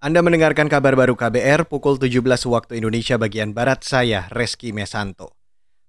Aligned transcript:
Anda 0.00 0.24
mendengarkan 0.24 0.72
kabar 0.72 0.96
baru 0.96 1.12
KBR 1.12 1.68
pukul 1.68 2.00
17 2.00 2.24
waktu 2.24 2.80
Indonesia 2.80 3.20
bagian 3.20 3.52
Barat 3.52 3.84
saya, 3.84 4.32
Reski 4.32 4.72
Mesanto. 4.72 5.36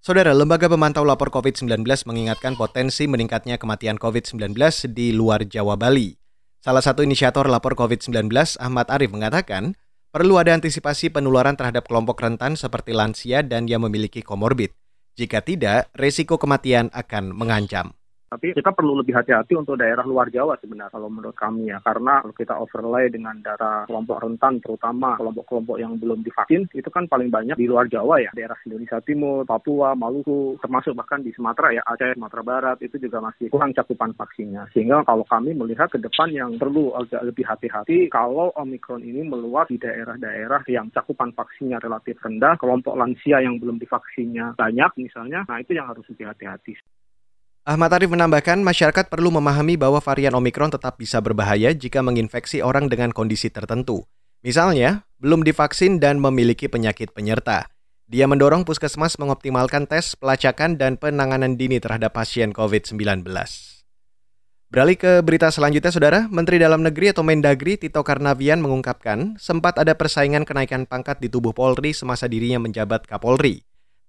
Saudara, 0.03 0.35
Lembaga 0.35 0.67
Pemantau 0.67 1.07
Lapor 1.07 1.31
COVID-19 1.31 1.87
mengingatkan 1.87 2.59
potensi 2.59 3.07
meningkatnya 3.07 3.55
kematian 3.55 3.95
COVID-19 3.95 4.51
di 4.91 5.15
luar 5.15 5.47
Jawa 5.47 5.79
Bali. 5.79 6.11
Salah 6.59 6.83
satu 6.83 7.07
inisiator 7.07 7.47
lapor 7.47 7.79
COVID-19, 7.79 8.27
Ahmad 8.59 8.91
Arif, 8.91 9.15
mengatakan 9.15 9.79
perlu 10.11 10.35
ada 10.43 10.59
antisipasi 10.59 11.07
penularan 11.07 11.55
terhadap 11.55 11.87
kelompok 11.87 12.19
rentan 12.19 12.59
seperti 12.59 12.91
lansia 12.91 13.47
dan 13.47 13.63
yang 13.71 13.79
memiliki 13.87 14.19
komorbid. 14.19 14.75
Jika 15.15 15.39
tidak, 15.39 15.87
resiko 15.95 16.35
kematian 16.35 16.91
akan 16.91 17.31
mengancam. 17.31 17.95
Tapi 18.31 18.55
kita 18.55 18.71
perlu 18.71 18.95
lebih 18.95 19.11
hati-hati 19.11 19.59
untuk 19.59 19.75
daerah 19.75 20.07
luar 20.07 20.31
Jawa 20.31 20.55
sebenarnya 20.55 20.95
kalau 20.95 21.11
menurut 21.11 21.35
kami 21.35 21.67
ya. 21.67 21.83
Karena 21.83 22.23
kalau 22.23 22.31
kita 22.31 22.55
overlay 22.55 23.11
dengan 23.11 23.35
daerah 23.43 23.83
kelompok 23.91 24.23
rentan 24.23 24.63
terutama 24.63 25.19
kelompok-kelompok 25.19 25.75
yang 25.75 25.99
belum 25.99 26.23
divaksin 26.23 26.63
itu 26.71 26.87
kan 26.87 27.11
paling 27.11 27.27
banyak 27.27 27.59
di 27.59 27.67
luar 27.67 27.91
Jawa 27.91 28.23
ya. 28.23 28.31
Daerah 28.31 28.55
Indonesia 28.63 29.03
Timur, 29.03 29.43
Papua, 29.43 29.99
Maluku, 29.99 30.55
termasuk 30.63 30.95
bahkan 30.95 31.19
di 31.19 31.35
Sumatera 31.35 31.75
ya, 31.75 31.83
Aceh, 31.83 32.15
Sumatera 32.15 32.43
Barat 32.47 32.77
itu 32.79 32.95
juga 33.03 33.19
masih 33.19 33.51
kurang 33.51 33.75
cakupan 33.75 34.15
vaksinnya. 34.15 34.71
Sehingga 34.71 35.03
kalau 35.03 35.27
kami 35.27 35.51
melihat 35.51 35.91
ke 35.91 35.99
depan 35.99 36.31
yang 36.31 36.55
perlu 36.55 36.95
agak 36.95 37.27
lebih 37.27 37.43
hati-hati 37.43 38.07
kalau 38.07 38.55
Omikron 38.55 39.03
ini 39.03 39.27
meluas 39.27 39.67
di 39.67 39.75
daerah-daerah 39.75 40.63
yang 40.71 40.87
cakupan 40.95 41.35
vaksinnya 41.35 41.83
relatif 41.83 42.15
rendah, 42.23 42.55
kelompok 42.55 42.95
lansia 42.95 43.43
yang 43.43 43.59
belum 43.59 43.75
divaksinnya 43.75 44.55
banyak 44.55 44.91
misalnya, 44.95 45.43
nah 45.51 45.59
itu 45.59 45.75
yang 45.75 45.91
harus 45.91 46.07
lebih 46.07 46.31
hati-hati. 46.31 46.79
Ahmad 47.61 47.93
Arif 47.93 48.09
menambahkan 48.09 48.57
masyarakat 48.65 49.05
perlu 49.05 49.29
memahami 49.29 49.77
bahwa 49.77 50.01
varian 50.01 50.33
Omikron 50.33 50.73
tetap 50.73 50.97
bisa 50.97 51.21
berbahaya 51.21 51.69
jika 51.77 52.01
menginfeksi 52.01 52.57
orang 52.65 52.89
dengan 52.89 53.13
kondisi 53.13 53.53
tertentu. 53.53 54.09
Misalnya, 54.41 55.05
belum 55.21 55.45
divaksin 55.45 56.01
dan 56.01 56.17
memiliki 56.17 56.65
penyakit 56.65 57.13
penyerta. 57.13 57.69
Dia 58.09 58.25
mendorong 58.25 58.65
puskesmas 58.65 59.21
mengoptimalkan 59.21 59.85
tes, 59.85 60.17
pelacakan, 60.17 60.81
dan 60.81 60.97
penanganan 60.97 61.53
dini 61.53 61.77
terhadap 61.77 62.17
pasien 62.17 62.49
COVID-19. 62.49 63.29
Beralih 64.73 64.97
ke 64.97 65.21
berita 65.21 65.53
selanjutnya, 65.53 65.93
Saudara. 65.93 66.25
Menteri 66.33 66.57
Dalam 66.57 66.81
Negeri 66.81 67.13
atau 67.13 67.21
Mendagri 67.21 67.77
Tito 67.77 68.01
Karnavian 68.01 68.57
mengungkapkan 68.57 69.37
sempat 69.37 69.77
ada 69.77 69.93
persaingan 69.93 70.49
kenaikan 70.49 70.89
pangkat 70.89 71.21
di 71.21 71.29
tubuh 71.29 71.53
Polri 71.53 71.93
semasa 71.93 72.25
dirinya 72.25 72.57
menjabat 72.57 73.05
Kapolri. 73.05 73.61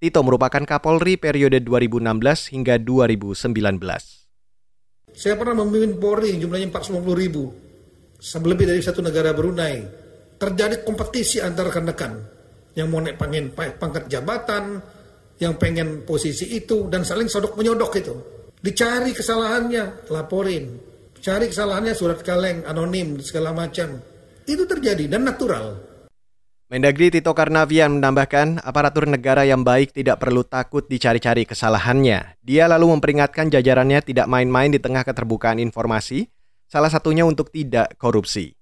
Tito 0.02 0.18
merupakan 0.26 0.66
Kapolri 0.66 1.14
periode 1.14 1.62
2016 1.62 2.50
hingga 2.50 2.74
2019. 2.74 3.54
Saya 5.14 5.38
pernah 5.38 5.62
memimpin 5.62 5.94
Polri 6.02 6.34
jumlahnya 6.42 6.74
450 6.74 7.22
ribu. 7.22 7.46
Lebih 8.18 8.66
dari 8.66 8.82
satu 8.82 8.98
negara 8.98 9.30
Brunei. 9.30 9.78
Terjadi 10.34 10.82
kompetisi 10.82 11.38
antara 11.38 11.70
rekan-rekan. 11.70 12.18
Yang 12.74 12.86
mau 12.90 12.98
naik 12.98 13.14
pengen 13.14 13.54
pangkat 13.54 14.10
jabatan, 14.10 14.82
yang 15.38 15.54
pengen 15.54 16.02
posisi 16.02 16.50
itu, 16.50 16.90
dan 16.90 17.06
saling 17.06 17.30
sodok 17.30 17.54
menyodok 17.54 17.94
itu. 18.02 18.14
Dicari 18.58 19.14
kesalahannya, 19.14 20.10
laporin. 20.10 20.82
Cari 21.22 21.46
kesalahannya 21.46 21.94
surat 21.94 22.26
kaleng, 22.26 22.66
anonim, 22.66 23.22
segala 23.22 23.54
macam. 23.54 24.02
Itu 24.50 24.66
terjadi 24.66 25.06
dan 25.06 25.30
natural. 25.30 25.91
Mendagri 26.72 27.12
Tito 27.12 27.36
Karnavian 27.36 28.00
menambahkan, 28.00 28.64
aparatur 28.64 29.04
negara 29.04 29.44
yang 29.44 29.60
baik 29.60 29.92
tidak 29.92 30.24
perlu 30.24 30.40
takut 30.40 30.88
dicari-cari 30.88 31.44
kesalahannya. 31.44 32.40
Dia 32.40 32.64
lalu 32.64 32.96
memperingatkan 32.96 33.52
jajarannya 33.52 34.00
tidak 34.00 34.24
main-main 34.24 34.72
di 34.72 34.80
tengah 34.80 35.04
keterbukaan 35.04 35.60
informasi, 35.60 36.32
salah 36.64 36.88
satunya 36.88 37.28
untuk 37.28 37.52
tidak 37.52 37.92
korupsi. 38.00 38.56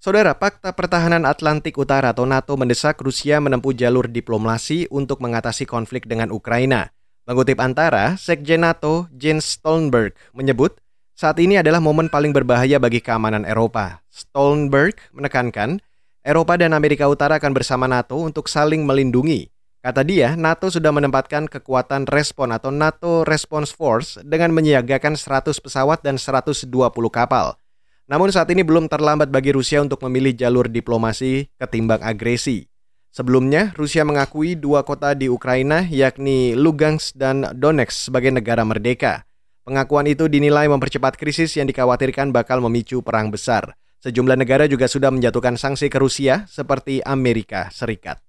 Saudara, 0.00 0.32
Pakta 0.32 0.72
Pertahanan 0.72 1.28
Atlantik 1.28 1.76
Utara 1.76 2.16
atau 2.16 2.24
NATO 2.24 2.56
mendesak 2.56 2.96
Rusia 3.04 3.44
menempuh 3.44 3.76
jalur 3.76 4.08
diplomasi 4.08 4.88
untuk 4.88 5.20
mengatasi 5.20 5.68
konflik 5.68 6.08
dengan 6.08 6.32
Ukraina. 6.32 6.96
Mengutip 7.28 7.60
antara, 7.60 8.16
Sekjen 8.16 8.64
NATO 8.64 9.04
Jens 9.12 9.60
Stoltenberg 9.60 10.16
menyebut, 10.32 10.80
saat 11.12 11.36
ini 11.44 11.60
adalah 11.60 11.84
momen 11.84 12.08
paling 12.08 12.32
berbahaya 12.32 12.80
bagi 12.80 13.04
keamanan 13.04 13.44
Eropa. 13.44 14.00
Stoltenberg 14.08 14.96
menekankan, 15.12 15.84
Eropa 16.24 16.56
dan 16.56 16.72
Amerika 16.72 17.04
Utara 17.04 17.36
akan 17.36 17.52
bersama 17.52 17.84
NATO 17.84 18.16
untuk 18.16 18.48
saling 18.48 18.80
melindungi. 18.80 19.52
Kata 19.84 20.00
dia, 20.00 20.32
NATO 20.40 20.72
sudah 20.72 20.88
menempatkan 20.88 21.44
kekuatan 21.44 22.08
respon 22.08 22.48
atau 22.48 22.72
NATO 22.72 23.28
Response 23.28 23.76
Force 23.76 24.16
dengan 24.24 24.56
menyiagakan 24.56 25.20
100 25.20 25.52
pesawat 25.60 26.00
dan 26.00 26.16
120 26.16 26.64
kapal. 27.12 27.60
Namun 28.08 28.32
saat 28.32 28.48
ini 28.48 28.64
belum 28.64 28.88
terlambat 28.88 29.28
bagi 29.28 29.52
Rusia 29.52 29.84
untuk 29.84 30.00
memilih 30.08 30.32
jalur 30.32 30.72
diplomasi 30.72 31.52
ketimbang 31.60 32.00
agresi. 32.00 32.72
Sebelumnya, 33.12 33.76
Rusia 33.76 34.08
mengakui 34.08 34.56
dua 34.56 34.80
kota 34.80 35.12
di 35.12 35.28
Ukraina 35.28 35.84
yakni 35.84 36.56
Lugansk 36.56 37.20
dan 37.20 37.52
Donetsk 37.52 38.08
sebagai 38.08 38.32
negara 38.32 38.64
merdeka. 38.64 39.28
Pengakuan 39.68 40.08
itu 40.08 40.32
dinilai 40.32 40.72
mempercepat 40.72 41.20
krisis 41.20 41.52
yang 41.60 41.68
dikhawatirkan 41.68 42.32
bakal 42.32 42.64
memicu 42.64 43.04
perang 43.04 43.28
besar. 43.28 43.76
Sejumlah 44.04 44.36
negara 44.36 44.68
juga 44.68 44.84
sudah 44.84 45.08
menjatuhkan 45.08 45.56
sanksi 45.56 45.88
ke 45.88 45.96
Rusia 45.96 46.44
seperti 46.44 47.00
Amerika 47.08 47.72
Serikat. 47.72 48.20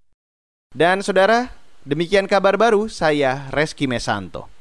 Dan 0.71 1.03
saudara, 1.03 1.51
demikian 1.83 2.31
kabar 2.31 2.55
baru 2.55 2.87
saya 2.87 3.51
Reski 3.51 3.83
Mesanto. 3.83 4.54